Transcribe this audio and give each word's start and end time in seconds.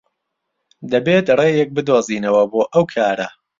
دەبێت 0.91 1.25
ڕێیەک 1.39 1.69
بدۆزینەوە 1.75 2.43
بۆ 2.51 2.61
ئەو 2.73 2.83
کارە. 2.93 3.27